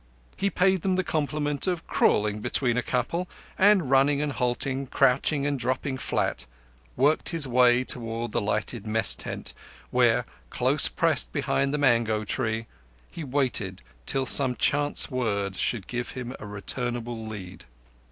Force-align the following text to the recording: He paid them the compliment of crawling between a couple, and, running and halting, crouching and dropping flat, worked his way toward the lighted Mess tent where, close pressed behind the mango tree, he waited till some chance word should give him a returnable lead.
He 0.35 0.49
paid 0.49 0.81
them 0.81 0.95
the 0.95 1.03
compliment 1.03 1.67
of 1.67 1.85
crawling 1.85 2.39
between 2.39 2.75
a 2.75 2.81
couple, 2.81 3.29
and, 3.55 3.91
running 3.91 4.19
and 4.19 4.31
halting, 4.31 4.87
crouching 4.87 5.45
and 5.45 5.59
dropping 5.59 5.99
flat, 5.99 6.47
worked 6.95 7.29
his 7.29 7.47
way 7.47 7.83
toward 7.83 8.31
the 8.31 8.41
lighted 8.41 8.87
Mess 8.87 9.13
tent 9.13 9.53
where, 9.91 10.25
close 10.49 10.87
pressed 10.87 11.31
behind 11.31 11.71
the 11.71 11.77
mango 11.77 12.25
tree, 12.25 12.65
he 13.11 13.23
waited 13.23 13.83
till 14.07 14.25
some 14.25 14.55
chance 14.55 15.11
word 15.11 15.55
should 15.55 15.85
give 15.85 16.09
him 16.17 16.35
a 16.39 16.47
returnable 16.47 17.23
lead. 17.27 17.65